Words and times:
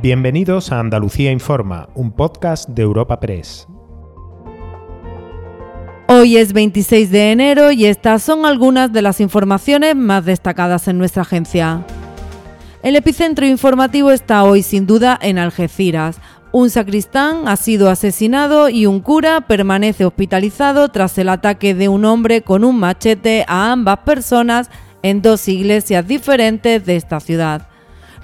Bienvenidos 0.00 0.70
a 0.70 0.78
Andalucía 0.78 1.32
Informa, 1.32 1.88
un 1.96 2.12
podcast 2.12 2.68
de 2.68 2.82
Europa 2.82 3.18
Press. 3.18 3.66
Hoy 6.06 6.36
es 6.36 6.52
26 6.52 7.10
de 7.10 7.32
enero 7.32 7.72
y 7.72 7.84
estas 7.84 8.22
son 8.22 8.46
algunas 8.46 8.92
de 8.92 9.02
las 9.02 9.20
informaciones 9.20 9.96
más 9.96 10.24
destacadas 10.24 10.86
en 10.86 10.98
nuestra 10.98 11.22
agencia. 11.22 11.84
El 12.84 12.94
epicentro 12.94 13.44
informativo 13.44 14.12
está 14.12 14.44
hoy 14.44 14.62
sin 14.62 14.86
duda 14.86 15.18
en 15.20 15.36
Algeciras. 15.36 16.20
Un 16.52 16.70
sacristán 16.70 17.48
ha 17.48 17.56
sido 17.56 17.90
asesinado 17.90 18.68
y 18.68 18.86
un 18.86 19.00
cura 19.00 19.40
permanece 19.48 20.04
hospitalizado 20.04 20.90
tras 20.90 21.18
el 21.18 21.28
ataque 21.28 21.74
de 21.74 21.88
un 21.88 22.04
hombre 22.04 22.42
con 22.42 22.62
un 22.62 22.78
machete 22.78 23.44
a 23.48 23.72
ambas 23.72 23.98
personas 23.98 24.70
en 25.02 25.22
dos 25.22 25.48
iglesias 25.48 26.06
diferentes 26.06 26.86
de 26.86 26.94
esta 26.94 27.18
ciudad. 27.18 27.67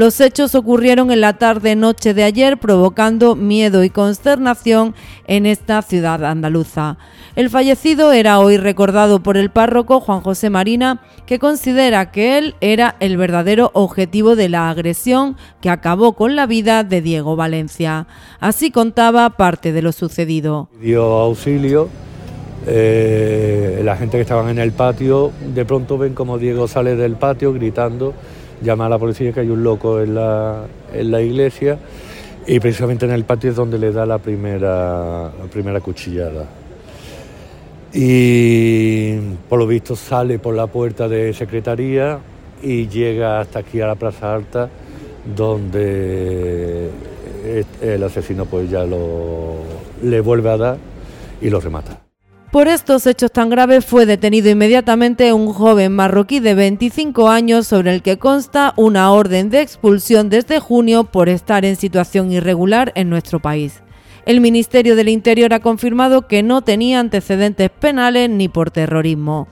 Los 0.00 0.18
hechos 0.22 0.54
ocurrieron 0.54 1.10
en 1.10 1.20
la 1.20 1.34
tarde-noche 1.34 2.14
de 2.14 2.22
ayer, 2.22 2.56
provocando 2.56 3.36
miedo 3.36 3.84
y 3.84 3.90
consternación 3.90 4.94
en 5.26 5.44
esta 5.44 5.82
ciudad 5.82 6.24
andaluza. 6.24 6.96
El 7.36 7.50
fallecido 7.50 8.10
era 8.10 8.38
hoy 8.38 8.56
recordado 8.56 9.22
por 9.22 9.36
el 9.36 9.50
párroco 9.50 10.00
Juan 10.00 10.22
José 10.22 10.48
Marina, 10.48 11.02
que 11.26 11.38
considera 11.38 12.12
que 12.12 12.38
él 12.38 12.54
era 12.62 12.96
el 13.00 13.18
verdadero 13.18 13.72
objetivo 13.74 14.36
de 14.36 14.48
la 14.48 14.70
agresión 14.70 15.36
que 15.60 15.68
acabó 15.68 16.14
con 16.14 16.34
la 16.34 16.46
vida 16.46 16.82
de 16.82 17.02
Diego 17.02 17.36
Valencia. 17.36 18.06
Así 18.40 18.70
contaba 18.70 19.28
parte 19.28 19.70
de 19.70 19.82
lo 19.82 19.92
sucedido. 19.92 20.70
Dio 20.80 21.04
auxilio 21.04 21.90
eh, 22.66 23.82
la 23.84 23.98
gente 23.98 24.16
que 24.16 24.22
estaban 24.22 24.48
en 24.48 24.60
el 24.60 24.72
patio 24.72 25.30
de 25.54 25.66
pronto 25.66 25.98
ven 25.98 26.14
como 26.14 26.38
Diego 26.38 26.68
sale 26.68 26.96
del 26.96 27.16
patio 27.16 27.52
gritando 27.52 28.14
llama 28.62 28.86
a 28.86 28.88
la 28.88 28.98
policía 28.98 29.32
que 29.32 29.40
hay 29.40 29.50
un 29.50 29.62
loco 29.62 30.00
en 30.00 30.14
la, 30.14 30.64
en 30.92 31.10
la 31.10 31.20
iglesia 31.20 31.78
y 32.46 32.60
precisamente 32.60 33.06
en 33.06 33.12
el 33.12 33.24
patio 33.24 33.50
es 33.50 33.56
donde 33.56 33.78
le 33.78 33.92
da 33.92 34.06
la 34.06 34.18
primera, 34.18 35.30
la 35.38 35.46
primera 35.50 35.80
cuchillada. 35.80 36.46
Y 37.92 39.16
por 39.48 39.58
lo 39.58 39.66
visto 39.66 39.96
sale 39.96 40.38
por 40.38 40.54
la 40.54 40.66
puerta 40.66 41.08
de 41.08 41.32
secretaría 41.32 42.18
y 42.62 42.88
llega 42.88 43.40
hasta 43.40 43.60
aquí 43.60 43.80
a 43.80 43.86
la 43.86 43.94
Plaza 43.94 44.34
Alta 44.34 44.68
donde 45.36 46.90
el 47.82 48.02
asesino 48.02 48.46
pues 48.46 48.70
ya 48.70 48.84
lo, 48.84 49.56
le 50.02 50.20
vuelve 50.20 50.50
a 50.50 50.56
dar 50.56 50.78
y 51.40 51.50
lo 51.50 51.60
remata. 51.60 52.09
Por 52.50 52.66
estos 52.66 53.06
hechos 53.06 53.30
tan 53.30 53.48
graves 53.48 53.84
fue 53.84 54.06
detenido 54.06 54.50
inmediatamente 54.50 55.32
un 55.32 55.52
joven 55.52 55.92
marroquí 55.92 56.40
de 56.40 56.54
25 56.54 57.28
años 57.28 57.68
sobre 57.68 57.94
el 57.94 58.02
que 58.02 58.18
consta 58.18 58.74
una 58.76 59.12
orden 59.12 59.50
de 59.50 59.60
expulsión 59.60 60.30
desde 60.30 60.58
junio 60.58 61.04
por 61.04 61.28
estar 61.28 61.64
en 61.64 61.76
situación 61.76 62.32
irregular 62.32 62.90
en 62.96 63.08
nuestro 63.08 63.38
país. 63.38 63.84
El 64.26 64.40
Ministerio 64.40 64.96
del 64.96 65.08
Interior 65.08 65.54
ha 65.54 65.60
confirmado 65.60 66.26
que 66.26 66.42
no 66.42 66.62
tenía 66.62 66.98
antecedentes 66.98 67.70
penales 67.70 68.28
ni 68.28 68.48
por 68.48 68.72
terrorismo. 68.72 69.46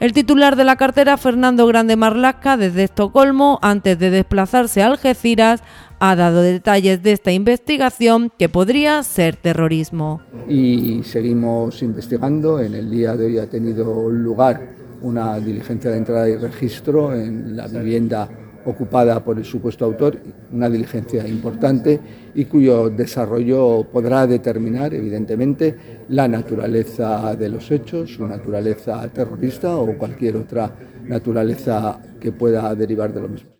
El 0.00 0.12
titular 0.12 0.56
de 0.56 0.64
la 0.64 0.74
cartera, 0.74 1.18
Fernando 1.18 1.66
Grande 1.68 1.94
Marlasca, 1.94 2.56
desde 2.56 2.84
Estocolmo, 2.84 3.60
antes 3.62 3.96
de 3.98 4.10
desplazarse 4.10 4.82
a 4.82 4.86
Algeciras, 4.86 5.62
ha 6.00 6.16
dado 6.16 6.40
detalles 6.40 7.02
de 7.02 7.12
esta 7.12 7.30
investigación 7.30 8.32
que 8.38 8.48
podría 8.48 9.02
ser 9.02 9.36
terrorismo. 9.36 10.22
Y 10.48 11.02
seguimos 11.04 11.82
investigando. 11.82 12.58
En 12.58 12.74
el 12.74 12.90
día 12.90 13.14
de 13.16 13.26
hoy 13.26 13.38
ha 13.38 13.48
tenido 13.48 14.10
lugar 14.10 14.74
una 15.02 15.38
diligencia 15.38 15.90
de 15.90 15.98
entrada 15.98 16.28
y 16.28 16.36
registro 16.36 17.14
en 17.14 17.54
la 17.54 17.66
vivienda 17.68 18.28
ocupada 18.64 19.22
por 19.22 19.38
el 19.38 19.44
supuesto 19.44 19.84
autor, 19.84 20.18
una 20.52 20.68
diligencia 20.68 21.26
importante 21.26 22.00
y 22.34 22.44
cuyo 22.46 22.90
desarrollo 22.90 23.86
podrá 23.90 24.26
determinar, 24.26 24.94
evidentemente, 24.94 26.04
la 26.08 26.28
naturaleza 26.28 27.36
de 27.36 27.48
los 27.48 27.70
hechos, 27.70 28.14
su 28.14 28.26
naturaleza 28.26 29.06
terrorista 29.08 29.76
o 29.76 29.96
cualquier 29.96 30.36
otra 30.36 30.74
naturaleza 31.04 32.00
que 32.18 32.32
pueda 32.32 32.74
derivar 32.74 33.12
de 33.12 33.20
lo 33.20 33.28
mismo. 33.28 33.59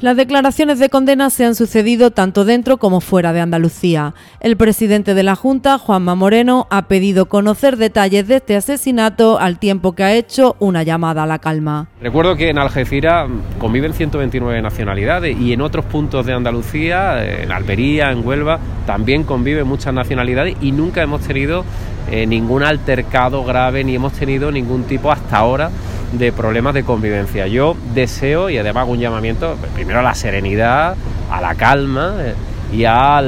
Las 0.00 0.16
declaraciones 0.16 0.78
de 0.78 0.88
condena 0.88 1.28
se 1.28 1.44
han 1.44 1.54
sucedido 1.54 2.10
tanto 2.10 2.46
dentro 2.46 2.78
como 2.78 3.02
fuera 3.02 3.34
de 3.34 3.42
Andalucía. 3.42 4.14
El 4.40 4.56
presidente 4.56 5.12
de 5.12 5.22
la 5.22 5.36
Junta, 5.36 5.76
Juanma 5.76 6.14
Moreno, 6.14 6.66
ha 6.70 6.88
pedido 6.88 7.26
conocer 7.26 7.76
detalles 7.76 8.26
de 8.26 8.36
este 8.36 8.56
asesinato 8.56 9.38
al 9.38 9.58
tiempo 9.58 9.94
que 9.94 10.02
ha 10.02 10.14
hecho 10.14 10.56
una 10.58 10.84
llamada 10.84 11.24
a 11.24 11.26
la 11.26 11.38
calma. 11.38 11.88
Recuerdo 12.00 12.34
que 12.36 12.48
en 12.48 12.58
Algeciras 12.58 13.28
conviven 13.58 13.92
129 13.92 14.62
nacionalidades 14.62 15.38
y 15.38 15.52
en 15.52 15.60
otros 15.60 15.84
puntos 15.84 16.24
de 16.24 16.32
Andalucía, 16.32 17.22
en 17.42 17.52
Almería, 17.52 18.10
en 18.10 18.26
Huelva, 18.26 18.58
también 18.86 19.24
conviven 19.24 19.66
muchas 19.68 19.92
nacionalidades 19.92 20.56
y 20.62 20.72
nunca 20.72 21.02
hemos 21.02 21.20
tenido 21.20 21.62
eh, 22.10 22.26
ningún 22.26 22.62
altercado 22.62 23.44
grave 23.44 23.84
ni 23.84 23.96
hemos 23.96 24.14
tenido 24.14 24.50
ningún 24.50 24.84
tipo 24.84 25.12
hasta 25.12 25.36
ahora 25.36 25.70
de 26.12 26.32
problemas 26.32 26.74
de 26.74 26.84
convivencia. 26.84 27.46
Yo 27.46 27.76
deseo 27.94 28.50
y 28.50 28.58
además 28.58 28.82
hago 28.82 28.92
un 28.92 28.98
llamamiento 28.98 29.56
primero 29.74 30.00
a 30.00 30.02
la 30.02 30.14
serenidad, 30.14 30.96
a 31.30 31.40
la 31.40 31.54
calma 31.54 32.14
eh, 32.18 32.34
y 32.72 32.84
a 32.84 33.22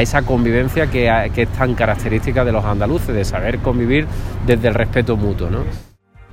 esa 0.00 0.22
convivencia 0.22 0.88
que, 0.88 1.30
que, 1.34 1.42
es 1.42 1.48
tan 1.52 1.74
característica 1.74 2.44
de 2.44 2.52
los 2.52 2.64
andaluces, 2.64 3.14
de 3.14 3.24
saber 3.24 3.58
convivir 3.58 4.06
desde 4.46 4.68
el 4.68 4.74
respeto 4.74 5.16
mutuo. 5.16 5.48
¿no? 5.48 5.60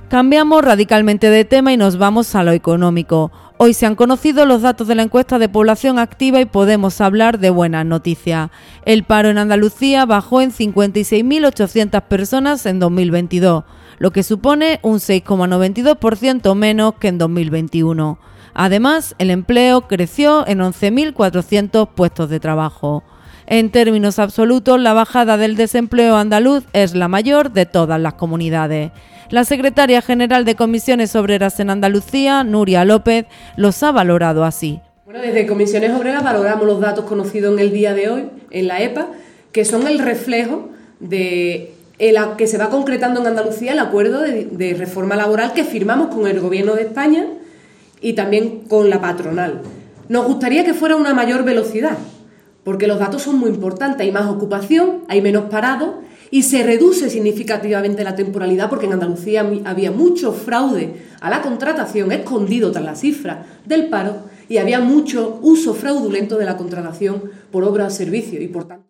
Cambiamos 0.08 0.64
radicalmente 0.64 1.30
de 1.30 1.44
tema 1.44 1.72
y 1.72 1.76
nos 1.76 1.96
vamos 1.96 2.34
a 2.34 2.42
lo 2.42 2.52
económico. 2.52 3.30
Hoy 3.58 3.74
se 3.74 3.86
han 3.86 3.94
conocido 3.94 4.44
los 4.44 4.62
datos 4.62 4.88
de 4.88 4.94
la 4.94 5.02
encuesta 5.02 5.38
de 5.38 5.48
población 5.48 5.98
activa 5.98 6.40
y 6.40 6.46
podemos 6.46 7.00
hablar 7.00 7.38
de 7.38 7.50
buenas 7.50 7.86
noticias. 7.86 8.50
El 8.84 9.04
paro 9.04 9.28
en 9.28 9.38
Andalucía 9.38 10.06
bajó 10.06 10.40
en 10.40 10.50
56.800 10.50 12.02
personas 12.02 12.66
en 12.66 12.80
2022 12.80 13.64
lo 14.00 14.12
que 14.12 14.22
supone 14.22 14.80
un 14.82 14.96
6,92% 14.96 16.54
menos 16.56 16.94
que 16.94 17.08
en 17.08 17.18
2021. 17.18 18.18
Además, 18.54 19.14
el 19.18 19.30
empleo 19.30 19.82
creció 19.82 20.48
en 20.48 20.60
11.400 20.60 21.90
puestos 21.94 22.30
de 22.30 22.40
trabajo. 22.40 23.04
En 23.46 23.70
términos 23.70 24.18
absolutos, 24.18 24.80
la 24.80 24.94
bajada 24.94 25.36
del 25.36 25.54
desempleo 25.54 26.16
andaluz 26.16 26.64
es 26.72 26.94
la 26.94 27.08
mayor 27.08 27.52
de 27.52 27.66
todas 27.66 28.00
las 28.00 28.14
comunidades. 28.14 28.90
La 29.28 29.44
secretaria 29.44 30.00
general 30.00 30.46
de 30.46 30.56
Comisiones 30.56 31.14
Obreras 31.14 31.60
en 31.60 31.68
Andalucía, 31.68 32.42
Nuria 32.42 32.86
López, 32.86 33.26
los 33.56 33.82
ha 33.82 33.92
valorado 33.92 34.44
así. 34.44 34.80
Bueno, 35.04 35.20
desde 35.20 35.46
Comisiones 35.46 35.92
Obreras 35.92 36.24
valoramos 36.24 36.66
los 36.66 36.80
datos 36.80 37.04
conocidos 37.04 37.52
en 37.52 37.58
el 37.58 37.70
día 37.70 37.92
de 37.92 38.08
hoy 38.08 38.30
en 38.50 38.66
la 38.66 38.80
EPA, 38.80 39.08
que 39.52 39.66
son 39.66 39.86
el 39.86 39.98
reflejo 39.98 40.70
de 41.00 41.74
que 42.38 42.46
se 42.46 42.56
va 42.56 42.70
concretando 42.70 43.20
en 43.20 43.26
Andalucía 43.26 43.72
el 43.72 43.78
acuerdo 43.78 44.20
de, 44.20 44.74
reforma 44.74 45.16
laboral 45.16 45.52
que 45.52 45.64
firmamos 45.64 46.08
con 46.08 46.26
el 46.26 46.40
Gobierno 46.40 46.74
de 46.74 46.82
España 46.82 47.26
y 48.00 48.14
también 48.14 48.60
con 48.68 48.88
la 48.88 49.02
patronal. 49.02 49.60
Nos 50.08 50.26
gustaría 50.26 50.64
que 50.64 50.72
fuera 50.72 50.96
una 50.96 51.12
mayor 51.12 51.44
velocidad, 51.44 51.98
porque 52.64 52.86
los 52.86 52.98
datos 52.98 53.20
son 53.20 53.38
muy 53.38 53.50
importantes. 53.50 54.00
Hay 54.00 54.12
más 54.12 54.26
ocupación, 54.30 55.04
hay 55.08 55.20
menos 55.20 55.50
parados 55.50 55.96
y 56.30 56.44
se 56.44 56.62
reduce 56.62 57.10
significativamente 57.10 58.02
la 58.02 58.16
temporalidad, 58.16 58.70
porque 58.70 58.86
en 58.86 58.94
Andalucía 58.94 59.46
había 59.66 59.90
mucho 59.90 60.32
fraude 60.32 60.94
a 61.20 61.28
la 61.28 61.42
contratación 61.42 62.12
escondido 62.12 62.72
tras 62.72 62.84
la 62.84 62.94
cifra 62.94 63.44
del 63.66 63.88
paro 63.88 64.22
y 64.48 64.56
había 64.56 64.80
mucho 64.80 65.38
uso 65.42 65.74
fraudulento 65.74 66.38
de 66.38 66.46
la 66.46 66.56
contratación 66.56 67.24
por 67.52 67.62
obra 67.64 67.86
o 67.86 67.90
servicio 67.90 68.40
y 68.40 68.48
por 68.48 68.66
tanto 68.66 68.89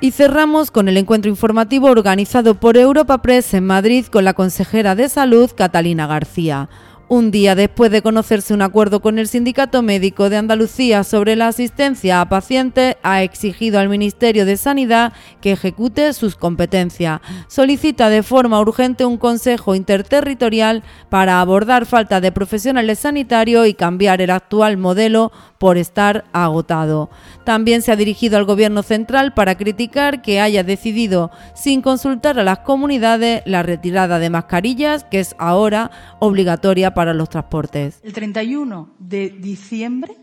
y 0.00 0.12
cerramos 0.12 0.70
con 0.70 0.88
el 0.88 0.96
encuentro 0.96 1.30
informativo 1.30 1.88
organizado 1.88 2.54
por 2.54 2.76
Europa 2.76 3.22
Press 3.22 3.54
en 3.54 3.66
Madrid 3.66 4.06
con 4.06 4.24
la 4.24 4.34
consejera 4.34 4.94
de 4.94 5.08
Salud, 5.08 5.50
Catalina 5.54 6.06
García. 6.06 6.68
Un 7.12 7.32
día 7.32 7.56
después 7.56 7.90
de 7.90 8.02
conocerse 8.02 8.54
un 8.54 8.62
acuerdo 8.62 9.02
con 9.02 9.18
el 9.18 9.26
Sindicato 9.26 9.82
Médico 9.82 10.30
de 10.30 10.36
Andalucía 10.36 11.02
sobre 11.02 11.34
la 11.34 11.48
asistencia 11.48 12.20
a 12.20 12.28
pacientes, 12.28 12.98
ha 13.02 13.24
exigido 13.24 13.80
al 13.80 13.88
Ministerio 13.88 14.46
de 14.46 14.56
Sanidad 14.56 15.12
que 15.40 15.50
ejecute 15.50 16.12
sus 16.12 16.36
competencias. 16.36 17.20
Solicita 17.48 18.10
de 18.10 18.22
forma 18.22 18.60
urgente 18.60 19.04
un 19.04 19.18
Consejo 19.18 19.74
Interterritorial 19.74 20.84
para 21.08 21.40
abordar 21.40 21.84
falta 21.84 22.20
de 22.20 22.30
profesionales 22.30 23.00
sanitarios 23.00 23.66
y 23.66 23.74
cambiar 23.74 24.22
el 24.22 24.30
actual 24.30 24.76
modelo 24.76 25.32
por 25.58 25.78
estar 25.78 26.24
agotado. 26.32 27.10
También 27.44 27.82
se 27.82 27.90
ha 27.90 27.96
dirigido 27.96 28.38
al 28.38 28.44
Gobierno 28.44 28.84
central 28.84 29.34
para 29.34 29.56
criticar 29.56 30.22
que 30.22 30.40
haya 30.40 30.62
decidido, 30.62 31.32
sin 31.54 31.82
consultar 31.82 32.38
a 32.38 32.44
las 32.44 32.60
comunidades, 32.60 33.42
la 33.46 33.64
retirada 33.64 34.20
de 34.20 34.30
mascarillas, 34.30 35.02
que 35.04 35.18
es 35.18 35.34
ahora 35.38 35.90
obligatoria 36.20 36.94
para 37.00 37.14
los 37.14 37.30
transportes. 37.30 37.98
El 38.04 38.12
31 38.12 38.96
de 38.98 39.30
diciembre 39.30 40.18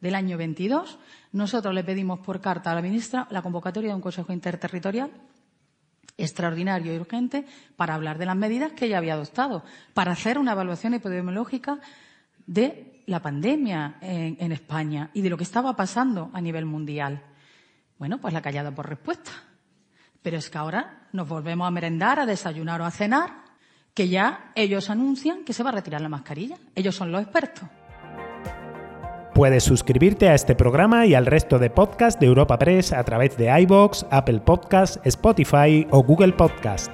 del 0.00 0.16
año 0.16 0.36
22, 0.36 0.98
nosotros 1.30 1.72
le 1.72 1.84
pedimos 1.84 2.18
por 2.18 2.40
carta 2.40 2.72
a 2.72 2.74
la 2.74 2.82
ministra 2.82 3.28
la 3.30 3.42
convocatoria 3.42 3.90
de 3.90 3.94
un 3.94 4.00
Consejo 4.00 4.32
Interterritorial 4.32 5.12
extraordinario 6.18 6.92
y 6.92 6.98
urgente 6.98 7.46
para 7.76 7.94
hablar 7.94 8.18
de 8.18 8.26
las 8.26 8.34
medidas 8.34 8.72
que 8.72 8.86
ella 8.86 8.98
había 8.98 9.14
adoptado, 9.14 9.62
para 9.94 10.10
hacer 10.10 10.36
una 10.36 10.50
evaluación 10.50 10.94
epidemiológica 10.94 11.78
de 12.44 13.04
la 13.06 13.22
pandemia 13.22 13.98
en, 14.00 14.36
en 14.40 14.50
España 14.50 15.10
y 15.14 15.22
de 15.22 15.30
lo 15.30 15.36
que 15.36 15.44
estaba 15.44 15.76
pasando 15.76 16.32
a 16.32 16.40
nivel 16.40 16.64
mundial. 16.64 17.22
Bueno, 18.00 18.18
pues 18.18 18.34
la 18.34 18.42
callada 18.42 18.74
por 18.74 18.88
respuesta. 18.88 19.30
Pero 20.22 20.38
es 20.38 20.50
que 20.50 20.58
ahora 20.58 21.06
nos 21.12 21.28
volvemos 21.28 21.68
a 21.68 21.70
merendar, 21.70 22.18
a 22.18 22.26
desayunar 22.26 22.80
o 22.80 22.84
a 22.84 22.90
cenar, 22.90 23.45
que 23.96 24.08
ya 24.08 24.52
ellos 24.54 24.90
anuncian 24.90 25.42
que 25.42 25.54
se 25.54 25.62
va 25.62 25.70
a 25.70 25.72
retirar 25.72 26.02
la 26.02 26.10
mascarilla. 26.10 26.58
Ellos 26.74 26.94
son 26.94 27.10
los 27.10 27.22
expertos. 27.22 27.64
Puedes 29.34 29.64
suscribirte 29.64 30.28
a 30.28 30.34
este 30.34 30.54
programa 30.54 31.06
y 31.06 31.14
al 31.14 31.26
resto 31.26 31.58
de 31.58 31.70
podcasts 31.70 32.20
de 32.20 32.26
Europa 32.26 32.58
Press 32.58 32.92
a 32.92 33.02
través 33.04 33.36
de 33.38 33.60
iBox, 33.62 34.06
Apple 34.10 34.40
Podcasts, 34.40 35.00
Spotify 35.04 35.86
o 35.90 36.02
Google 36.02 36.34
Podcasts. 36.34 36.90